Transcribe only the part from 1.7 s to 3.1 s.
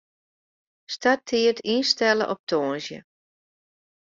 ynstelle op tongersdei.